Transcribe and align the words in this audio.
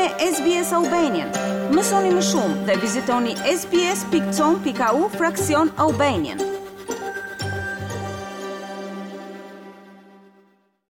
me 0.00 0.06
SBS 0.34 0.72
Albanian. 0.76 1.28
Mësoni 1.74 2.08
më 2.14 2.22
shumë 2.24 2.66
dhe 2.68 2.76
vizitoni 2.84 3.32
sbs.com.au 3.52 5.00
fraksion 5.16 5.68
Albanian. 5.84 6.38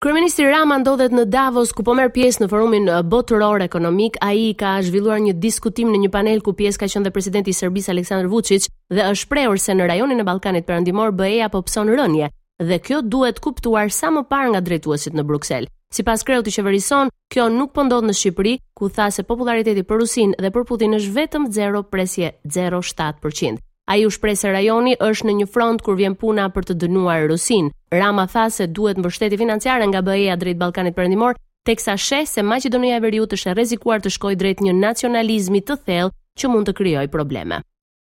Kryeministri 0.04 0.44
Rama 0.52 0.76
ndodhet 0.82 1.14
në 1.16 1.24
Davos 1.36 1.72
ku 1.76 1.84
po 1.86 1.94
merr 1.96 2.12
pjesë 2.16 2.42
në 2.44 2.50
forumin 2.52 2.90
uh, 2.92 3.00
botëror 3.14 3.62
ekonomik. 3.68 4.18
Ai 4.26 4.50
ka 4.64 4.74
zhvilluar 4.84 5.22
një 5.28 5.38
diskutim 5.46 5.94
në 5.94 6.02
një 6.04 6.12
panel 6.18 6.44
ku 6.44 6.52
pjesë 6.60 6.82
ka 6.82 6.90
qenë 6.92 7.08
dhe 7.08 7.16
presidenti 7.16 7.54
i 7.54 7.60
Serbisë 7.62 7.94
Vucic 8.04 8.28
Vučić 8.34 8.70
dhe 8.90 9.08
është 9.08 9.24
shprehur 9.24 9.58
se 9.58 9.76
në 9.78 9.88
rajonin 9.94 10.20
e 10.20 10.28
Ballkanit 10.32 10.68
Perëndimor 10.68 11.14
BE 11.16 11.46
po 11.52 11.62
pson 11.62 11.88
rënje 11.88 12.28
dhe 12.60 12.78
kjo 12.84 13.00
duhet 13.04 13.40
kuptuar 13.40 13.88
sa 13.88 14.10
më 14.12 14.26
parë 14.28 14.52
nga 14.56 14.60
drejtuesit 14.66 15.14
në 15.16 15.24
Bruksel. 15.30 15.70
Si 15.90 16.04
pas 16.06 16.22
kreut 16.22 16.46
i 16.46 16.52
qeverison, 16.54 17.08
kjo 17.34 17.48
nuk 17.50 17.72
pëndodh 17.74 18.04
po 18.04 18.08
në 18.08 18.12
Shqipëri, 18.14 18.50
ku 18.78 18.86
tha 18.94 19.08
se 19.10 19.24
populariteti 19.26 19.82
për 19.82 19.98
Rusin 19.98 20.36
dhe 20.38 20.50
për 20.54 20.64
Putin 20.68 20.92
është 20.94 21.14
vetëm 21.16 21.48
0 21.50 21.80
presje 21.90 22.28
0,7%. 22.46 23.58
A 23.90 23.96
ju 23.98 24.10
shprej 24.14 24.44
rajoni 24.54 24.92
është 25.02 25.26
në 25.26 25.34
një 25.40 25.46
front 25.50 25.82
kur 25.82 25.96
vjen 25.98 26.14
puna 26.14 26.44
për 26.54 26.68
të 26.68 26.76
dënuar 26.84 27.26
Rusin. 27.32 27.72
Rama 27.90 28.28
tha 28.30 28.46
se 28.54 28.68
duhet 28.70 29.02
bështeti 29.02 29.34
financiare 29.40 29.88
nga 29.90 29.98
bëheja 30.06 30.38
drejt 30.38 30.60
Balkanit 30.62 30.94
përëndimor, 30.94 31.34
teksa 31.66 31.96
shes 31.98 32.36
se 32.38 32.42
Macedonia 32.46 32.96
e 32.96 33.02
Veriut 33.02 33.34
është 33.34 33.50
e 33.50 33.58
rezikuar 33.58 33.98
të 33.98 34.14
shkoj 34.14 34.36
drejt 34.38 34.62
një 34.62 34.76
nacionalizmi 34.78 35.60
të 35.66 35.80
thell 35.88 36.14
që 36.38 36.54
mund 36.54 36.70
të 36.70 36.76
kryoj 36.78 37.06
probleme. 37.10 37.62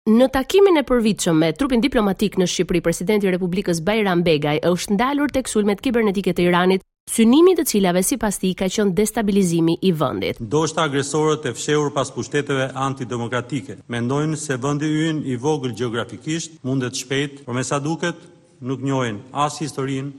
Në 0.09 0.31
takimin 0.33 0.81
e 0.81 0.87
përvitëshëm 0.87 1.37
me 1.45 1.53
trupin 1.53 1.85
diplomatik 1.85 2.41
në 2.41 2.49
Shqipëri, 2.49 2.81
presidenti 2.81 3.29
Republikës 3.29 3.85
Bajram 3.85 4.25
Begaj 4.25 4.63
është 4.65 4.97
ndalur 4.97 5.29
tek 5.35 5.49
sulmet 5.51 5.85
kibernetike 5.85 6.33
të 6.33 6.47
Iranit 6.49 6.81
synimi 7.11 7.53
të 7.55 7.63
cilave 7.71 8.01
si 8.03 8.17
pas 8.19 8.35
ti 8.43 8.49
ka 8.59 8.67
qënë 8.71 8.95
destabilizimi 8.99 9.77
i 9.89 9.93
vëndit. 9.95 10.41
Do 10.55 10.65
shta 10.67 10.89
agresorët 10.89 11.45
e 11.47 11.53
fsheur 11.55 11.93
pas 11.95 12.09
pushteteve 12.11 12.65
antidemokratike. 12.87 13.77
Mendojnë 13.95 14.37
se 14.43 14.57
vëndi 14.59 14.89
yn 15.09 15.21
i 15.31 15.37
vogël 15.39 15.75
geografikisht 15.79 16.57
mundet 16.67 16.99
shpejt, 16.99 17.45
por 17.47 17.55
me 17.55 17.63
sa 17.63 17.79
duket 17.79 18.19
nuk 18.61 18.83
njojnë 18.83 19.21
as 19.45 19.61
historinë 19.63 20.13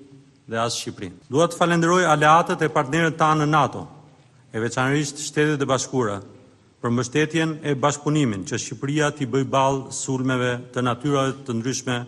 dhe 0.48 0.60
as 0.64 0.78
Shqipërinë. 0.80 1.18
Dua 1.30 1.50
të 1.52 1.60
falenderoj 1.60 2.06
aleatët 2.08 2.64
e 2.64 2.72
partnerët 2.78 3.20
tanë 3.20 3.44
në 3.44 3.50
NATO, 3.58 3.84
e 4.56 4.64
veçanërisht 4.64 5.20
shtetet 5.28 5.60
e 5.60 5.68
bashkura, 5.68 6.22
për 6.80 6.94
mbështetjen 6.96 7.58
e 7.68 7.76
bashkëpunimin 7.84 8.48
që 8.48 8.62
Shqipëria 8.64 9.12
t'i 9.18 9.28
bëj 9.28 9.44
ballë 9.58 9.92
sulmeve 9.92 10.54
të 10.72 10.86
natyrave 10.88 11.36
të 11.44 11.58
ndryshme 11.60 12.00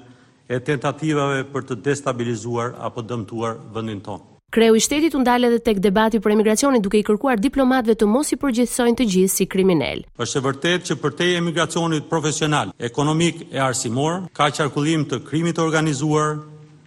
e 0.48 0.62
tentativave 0.72 1.44
për 1.52 1.68
të 1.68 1.80
destabilizuar 1.90 2.78
apo 2.88 3.04
dëmtuar 3.12 3.60
vendin 3.76 4.00
tonë. 4.08 4.39
Kreu 4.50 4.76
i 4.76 4.80
shtetit 4.82 5.14
u 5.14 5.20
ndal 5.22 5.46
edhe 5.46 5.60
tek 5.68 5.78
debati 5.84 6.20
për 6.26 6.32
emigracionin 6.34 6.82
duke 6.82 6.98
i 6.98 7.06
kërkuar 7.10 7.38
diplomatëve 7.44 7.94
të 8.02 8.08
mos 8.10 8.32
i 8.34 8.38
përgjithsojnë 8.42 8.98
të 9.02 9.06
gjithë 9.16 9.34
si 9.36 9.46
kriminal. 9.52 10.02
Është 10.26 10.42
e 10.42 10.46
vërtetë 10.48 10.90
që 10.90 10.98
për 11.04 11.16
te 11.20 11.28
emigracionit 11.44 12.08
profesional, 12.16 12.74
ekonomik 12.90 13.46
e 13.54 13.62
arsimor, 13.70 14.24
ka 14.40 14.50
qarkullim 14.58 15.06
të 15.12 15.22
krimit 15.30 15.60
të 15.62 15.68
organizuar, 15.70 16.40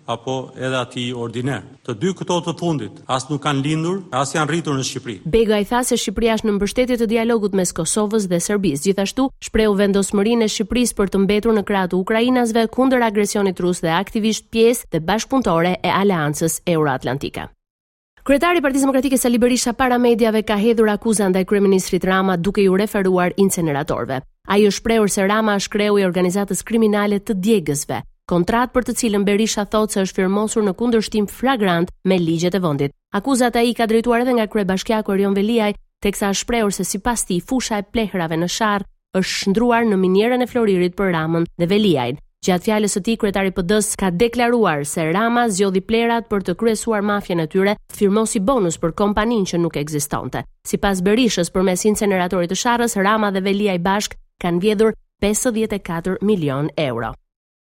apo 0.06 0.48
edhe 0.58 0.76
ati 0.80 1.04
ordiner. 1.16 1.62
Të 1.86 1.94
dy 2.00 2.12
këto 2.18 2.38
të 2.46 2.54
fundit, 2.58 2.98
as 3.10 3.28
nuk 3.30 3.42
kanë 3.44 3.62
lindur, 3.64 4.00
as 4.10 4.34
janë 4.34 4.50
rritur 4.50 4.76
në 4.78 4.84
Shqipëri. 4.86 5.16
Bega 5.26 5.58
i 5.62 5.66
tha 5.68 5.82
se 5.86 5.96
Shqipëria 5.98 6.36
është 6.38 6.48
në 6.48 6.54
mbështetje 6.58 6.98
të 7.00 7.08
dialogut 7.12 7.54
mes 7.58 7.72
Kosovës 7.76 8.26
dhe 8.30 8.40
Serbis. 8.42 8.82
Gjithashtu, 8.86 9.28
shpreu 9.46 9.74
vendosmërin 9.78 10.42
e 10.46 10.50
Shqipëris 10.50 10.94
për 10.98 11.12
të 11.14 11.22
mbetur 11.24 11.56
në 11.56 11.64
kratu 11.68 12.00
Ukrajinasve 12.02 12.66
kunder 12.74 13.02
agresionit 13.06 13.58
rus 13.60 13.82
dhe 13.84 13.92
aktivisht 13.94 14.50
pjesë 14.50 14.90
dhe 14.92 15.02
bashkëpuntore 15.10 15.76
e 15.82 15.90
Aleancës 16.02 16.60
Euroatlantika. 16.66 17.48
Kryetari 18.22 18.60
i 18.60 18.62
Partisë 18.62 18.84
Demokratike 18.86 19.16
Sali 19.18 19.38
Berisha 19.42 19.72
para 19.74 19.96
mediave 19.98 20.44
ka 20.46 20.54
hedhur 20.56 20.86
akuza 20.92 21.26
ndaj 21.30 21.42
kryeministrit 21.42 22.04
Rama 22.06 22.36
duke 22.38 22.62
ju 22.62 22.76
referuar 22.78 23.34
inceneratorëve. 23.36 24.20
Ai 24.46 24.66
u 24.66 24.70
shprehur 24.70 25.10
se 25.10 25.26
Rama 25.26 25.58
është 25.58 25.72
kreu 25.74 25.98
i 25.98 26.06
organizatës 26.06 26.62
kriminale 26.62 27.18
të 27.18 27.34
djegësve, 27.42 27.98
kontrat 28.30 28.72
për 28.72 28.84
të 28.86 28.94
cilën 29.00 29.24
Berisha 29.26 29.64
thot 29.66 29.90
se 29.94 30.02
është 30.04 30.22
firmosur 30.22 30.64
në 30.66 30.74
kundërshtim 30.78 31.26
flagrant 31.30 31.90
me 32.08 32.18
ligjet 32.20 32.54
e 32.54 32.60
vendit. 32.62 32.92
Akuzata 33.12 33.62
i 33.66 33.74
ka 33.74 33.86
drejtuar 33.86 34.22
edhe 34.24 34.34
nga 34.36 34.46
kryebashkiaku 34.46 35.12
Orion 35.12 35.34
Veliaj, 35.34 35.74
teksa 36.02 36.30
është 36.32 36.44
shprehur 36.44 36.72
se 36.72 36.84
sipas 36.84 37.24
tij 37.26 37.42
fusha 37.44 37.78
e 37.78 37.84
plehrave 37.92 38.36
në 38.38 38.48
sharr 38.50 38.84
është 39.18 39.32
shndruar 39.42 39.84
në 39.84 39.98
minierën 40.00 40.42
e 40.42 40.46
Floririt 40.48 40.96
për 40.96 41.12
Ramën 41.16 41.44
dhe 41.60 41.66
Veliajin. 41.68 42.18
Gjatë 42.42 42.64
fjalës 42.66 42.96
së 42.96 43.00
tij 43.06 43.16
kryetari 43.22 43.52
i 43.52 43.54
PD-s 43.54 43.92
ka 44.00 44.08
deklaruar 44.10 44.80
se 44.88 45.04
Rama 45.14 45.44
zgjodhi 45.52 45.82
plerat 45.86 46.26
për 46.30 46.42
të 46.48 46.54
kryesuar 46.58 47.04
mafjen 47.06 47.38
e 47.38 47.46
tyre, 47.46 47.76
firmosi 47.94 48.40
bonus 48.42 48.80
për 48.82 48.96
kompaninë 48.98 49.46
që 49.52 49.60
nuk 49.62 49.78
ekzistonte. 49.78 50.42
Sipas 50.66 51.04
Berishës, 51.06 51.52
përmes 51.54 51.86
incineratorit 51.86 52.50
të 52.50 52.58
Sharrës, 52.58 52.98
Rama 52.98 53.30
dhe 53.30 53.46
Veliaj 53.46 53.78
bashk 53.86 54.18
kanë 54.42 54.58
vjedhur 54.64 54.94
54 55.22 56.18
milion 56.26 56.66
euro. 56.76 57.12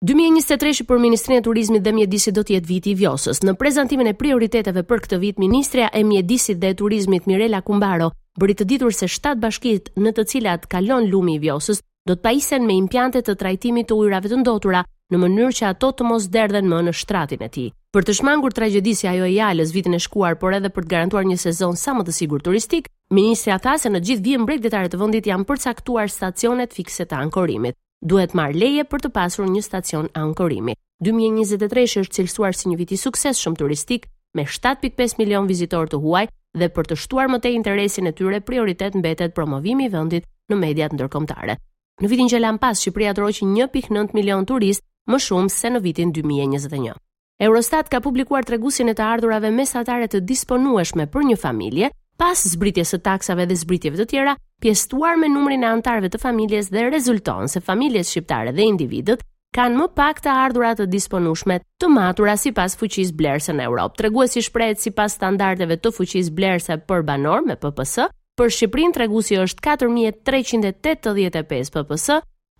2023 0.01 0.79
për 0.89 0.97
Ministrinë 0.97 1.37
e 1.37 1.41
Turizmit 1.45 1.83
dhe 1.85 1.91
Mjedisit 1.93 2.33
do 2.33 2.41
të 2.41 2.55
jetë 2.55 2.65
viti 2.71 2.91
i 2.95 2.97
vjosës. 2.97 3.43
Në 3.45 3.53
prezantimin 3.61 4.07
e 4.09 4.15
prioriteteve 4.17 4.81
për 4.89 5.01
këtë 5.03 5.17
vit, 5.21 5.37
Ministrja 5.37 5.91
e 5.93 5.99
Mjedisit 6.03 6.57
dhe 6.57 6.71
Turizmit 6.73 7.27
Mirela 7.29 7.59
Kumbaro 7.61 8.07
bëri 8.41 8.55
të 8.57 8.65
ditur 8.71 8.95
se 8.97 9.05
7 9.05 9.35
bashkitë 9.43 9.93
në 10.01 10.13
të 10.17 10.25
cilat 10.31 10.65
kalon 10.73 11.05
lumi 11.11 11.35
i 11.37 11.41
vjosës 11.43 11.83
do 12.09 12.15
të 12.17 12.21
paisen 12.25 12.65
me 12.65 12.79
impjante 12.81 13.21
të 13.27 13.35
trajtimit 13.43 13.91
të 13.91 13.99
ujrave 14.01 14.31
të 14.31 14.39
ndotura 14.41 14.81
në 15.13 15.21
mënyrë 15.21 15.53
që 15.59 15.69
ato 15.69 15.91
të 15.93 16.09
mos 16.09 16.25
derdhen 16.33 16.65
më 16.71 16.81
në 16.87 16.95
shtratin 17.03 17.45
e 17.45 17.51
tij. 17.59 17.69
Për 17.93 18.01
të 18.07 18.17
shmangur 18.23 18.57
tragjedisë 18.57 19.11
ajo 19.11 19.29
e 19.29 19.35
jalës 19.35 19.75
vitin 19.75 19.99
e 19.99 20.01
shkuar, 20.01 20.39
por 20.41 20.57
edhe 20.57 20.73
për 20.73 20.87
të 20.87 20.93
garantuar 20.95 21.29
një 21.29 21.37
sezon 21.45 21.77
sa 21.77 21.93
më 21.93 22.07
të 22.09 22.17
sigurt 22.23 22.47
turistik, 22.49 22.89
Ministrja 23.13 23.61
tha 23.61 23.77
se 23.77 23.93
në 23.93 24.01
gjithë 24.01 24.25
vijën 24.31 24.45
mbretëtare 24.49 24.89
të 24.89 24.97
vendit 25.03 25.29
janë 25.29 25.45
përcaktuar 25.45 26.09
stacionet 26.09 26.73
fikse 26.73 27.05
të 27.05 27.21
ankorimit 27.21 27.77
duhet 28.01 28.33
marr 28.33 28.53
leje 28.57 28.83
për 28.89 29.03
të 29.05 29.09
pasur 29.13 29.49
një 29.49 29.61
stacion 29.61 30.07
ankorimi. 30.17 30.73
2023 31.05 32.01
është 32.03 32.17
cilësuar 32.17 32.57
si 32.57 32.69
një 32.69 32.77
vit 32.79 32.91
i 32.93 32.97
suksesshëm 32.97 33.55
turistik 33.57 34.07
me 34.37 34.45
7.5 34.45 35.17
milion 35.21 35.47
vizitorë 35.49 35.91
të 35.93 35.99
huaj 36.03 36.25
dhe 36.57 36.69
për 36.75 36.89
të 36.89 36.95
shtuar 36.99 37.29
më 37.31 37.39
tej 37.43 37.55
interesin 37.57 38.07
e 38.09 38.13
tyre 38.13 38.41
prioritet 38.41 38.95
mbetet 38.99 39.35
promovimi 39.37 39.85
i 39.87 39.91
vendit 39.93 40.27
në 40.51 40.57
mediat 40.61 40.95
ndërkombëtare. 40.97 41.55
Në 42.01 42.09
vitin 42.09 42.31
që 42.31 42.41
lan 42.41 42.57
pas 42.57 42.79
Shqipëria 42.81 43.13
troqi 43.17 43.45
1.9 43.45 44.15
milion 44.17 44.45
turist, 44.45 44.81
më 45.09 45.17
shumë 45.19 45.49
se 45.51 45.69
në 45.73 45.79
vitin 45.81 46.13
2021. 46.13 46.93
Eurostat 47.41 47.89
ka 47.89 47.99
publikuar 48.01 48.45
tregusin 48.45 48.89
e 48.89 48.93
të 48.97 49.05
ardhurave 49.05 49.49
mesatare 49.51 50.07
të 50.07 50.21
disponueshme 50.29 51.07
për 51.09 51.25
një 51.31 51.37
familje, 51.41 51.89
pas 52.21 52.37
zbritjes 52.53 52.93
së 52.93 52.99
taksave 53.07 53.47
dhe 53.49 53.55
zbritjeve 53.57 53.97
të 53.97 54.05
tjera, 54.11 54.33
pjestuar 54.61 55.15
me 55.17 55.25
numrin 55.33 55.63
e 55.65 55.69
antarëve 55.73 56.09
të 56.13 56.19
familjes 56.21 56.67
dhe 56.73 56.83
rezulton 56.93 57.47
se 57.49 57.59
familjet 57.65 58.05
shqiptare 58.09 58.51
dhe 58.57 58.63
individët 58.73 59.19
kanë 59.57 59.77
më 59.79 59.85
pak 59.97 60.17
të 60.23 60.29
ardhurat 60.43 60.77
të 60.79 60.85
disponueshme 60.93 61.55
të 61.81 61.87
matura 61.91 62.35
sipas 62.37 62.77
fuqisë 62.79 63.17
blerëse 63.17 63.53
në 63.57 63.63
Europë. 63.67 63.97
Treguesi 64.03 64.39
shprehet 64.45 64.77
sipas 64.85 65.11
standardeve 65.17 65.75
të 65.81 65.89
fuqisë 65.97 66.31
blerëse 66.37 66.73
për 66.87 67.01
banor 67.09 67.41
me 67.49 67.55
PPS, 67.59 67.95
për 68.37 68.47
Shqipërinë 68.57 68.95
treguesi 68.99 69.33
është 69.41 69.59
4385 69.67 71.65
PPS 71.73 72.07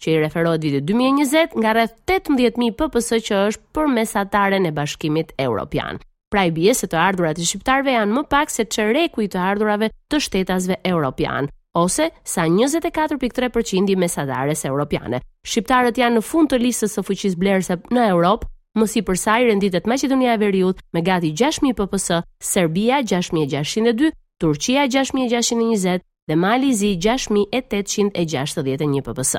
që 0.01 0.07
i 0.15 0.19
referohet 0.25 0.61
vitit 0.65 0.83
2020 0.89 1.55
nga 1.61 1.71
rreth 1.77 1.95
18000 2.09 2.79
PPS 2.81 3.09
që 3.29 3.35
është 3.51 3.63
për 3.77 3.85
mesatarën 3.99 4.63
e 4.65 4.73
Bashkimit 4.81 5.29
Evropian. 5.37 5.97
Pra 6.31 6.45
i 6.47 6.51
bje 6.55 6.71
se 6.77 6.87
të 6.87 6.95
ardhurat 6.95 7.37
i 7.43 7.45
shqiptarve 7.47 7.91
janë 7.91 8.13
më 8.15 8.21
pak 8.31 8.49
se 8.53 8.63
që 8.73 8.83
reku 8.95 9.19
i 9.25 9.29
të 9.31 9.39
ardhurave 9.43 9.87
të 10.07 10.17
shtetasve 10.25 10.75
europian, 10.87 11.45
ose 11.75 12.05
sa 12.33 12.43
24.3% 12.47 13.89
i 13.91 13.95
mesadares 13.99 14.61
europiane. 14.69 15.19
Shqiptarët 15.43 15.97
janë 15.99 16.15
në 16.17 16.21
fund 16.23 16.49
të 16.53 16.57
listës 16.63 16.91
së 16.95 17.03
fuqis 17.07 17.35
blerëse 17.41 17.75
në 17.97 18.03
Europë, 18.13 18.47
mësi 18.79 19.01
përsa 19.09 19.33
i 19.43 19.47
renditet 19.49 19.89
Macedonia 19.91 20.31
e 20.33 20.39
Veriut 20.45 20.77
me 20.95 20.99
gati 21.03 21.29
6.000 21.35 21.73
PPS, 21.75 22.09
Serbia 22.53 22.97
6.602, 23.13 24.11
Turqia 24.39 24.83
6.620 24.87 25.99
dhe 26.31 26.35
Malizi 26.39 26.91
6.861 27.09 29.03
PPS. 29.09 29.33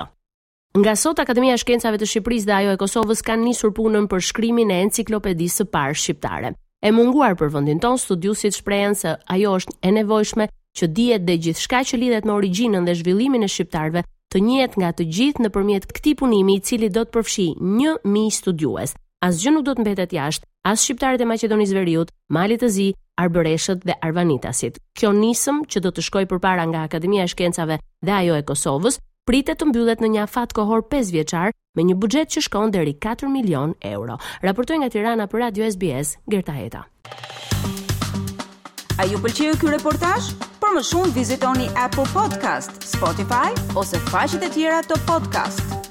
Nga 0.76 0.94
sot 1.04 1.18
Akademia 1.24 1.54
e 1.56 1.60
Shkencave 1.60 1.96
të 1.96 2.06
Shqipërisë 2.12 2.48
dhe 2.50 2.58
ajo 2.60 2.70
e 2.76 2.80
Kosovës 2.84 3.20
kanë 3.30 3.46
nisur 3.48 3.70
punën 3.80 4.06
për 4.12 4.20
shkrimin 4.28 4.68
e 4.76 4.80
enciklopedisë 4.88 5.56
së 5.62 5.66
parë 5.76 5.98
shqiptare 6.04 6.50
e 6.82 6.90
munguar 6.90 7.36
për 7.38 7.52
vëndin 7.54 7.78
ton, 7.80 7.98
studiusit 8.00 8.56
shprejnë 8.58 8.96
se 8.98 9.12
ajo 9.32 9.52
është 9.60 9.76
e 9.86 9.92
nevojshme 10.00 10.48
që 10.78 10.88
djetë 10.96 11.26
dhe 11.28 11.36
gjithë 11.46 11.62
shka 11.66 11.82
që 11.90 12.00
lidhet 12.00 12.26
me 12.26 12.34
originën 12.34 12.86
dhe 12.88 12.94
zhvillimin 12.98 13.46
e 13.46 13.50
shqiptarve 13.54 14.02
të 14.34 14.40
njetë 14.42 14.80
nga 14.82 14.90
të 14.96 15.06
gjithë 15.16 15.44
në 15.44 15.52
përmjet 15.54 15.86
këti 15.92 16.14
punimi 16.22 16.58
i 16.58 16.64
cili 16.66 16.88
do 16.90 17.04
të 17.04 17.14
përfshi 17.18 17.46
një 17.60 18.00
mi 18.14 18.24
studiues. 18.32 18.96
As 19.22 19.38
gjë 19.38 19.52
nuk 19.54 19.66
do 19.68 19.74
të 19.76 19.84
mbetet 19.84 20.14
jashtë, 20.16 20.48
as 20.66 20.82
shqiptarit 20.82 21.22
e 21.22 21.26
Macedonis 21.28 21.74
Veriut, 21.76 22.08
Malit 22.34 22.64
të 22.64 22.70
Zi, 22.74 22.88
Arbëreshët 23.22 23.84
dhe 23.86 23.94
Arvanitasit. 24.02 24.80
Kjo 24.98 25.12
nisëm 25.14 25.62
që 25.70 25.82
do 25.84 25.92
të 25.92 26.02
shkoj 26.08 26.24
për 26.32 26.40
para 26.42 26.64
nga 26.66 26.82
Akademia 26.88 27.22
e 27.22 27.28
Shkencave 27.30 27.76
dhe 28.02 28.14
ajo 28.16 28.38
e 28.40 28.42
Kosovës, 28.42 28.96
Pritet 29.22 29.58
të 29.62 29.68
mbyllet 29.70 30.00
në 30.02 30.08
një 30.16 30.22
afat 30.24 30.52
kohor 30.56 30.82
5-vjeçar 30.90 31.52
me 31.78 31.84
një 31.86 31.94
buxhet 32.02 32.32
që 32.34 32.40
shkon 32.48 32.72
deri 32.74 32.94
4 33.06 33.30
milion 33.30 33.74
euro. 33.90 34.18
Raportoi 34.42 34.80
nga 34.82 34.90
Tirana 34.90 35.28
për 35.30 35.42
Radio 35.46 35.68
SBS, 35.70 36.16
Gerta 36.26 36.54
Heta. 36.58 36.82
A 39.00 39.06
ju 39.08 39.22
pëlqeu 39.24 39.54
ky 39.62 39.70
reportazh? 39.72 40.34
Për 40.62 40.74
më 40.76 40.82
shumë 40.90 41.14
vizitoni 41.16 41.70
Apple 41.86 42.04
Podcast, 42.12 42.82
Spotify 42.86 43.50
ose 43.78 44.02
faqet 44.10 44.50
e 44.50 44.50
tjera 44.58 44.82
të 44.86 44.98
podcast-it. 45.10 45.81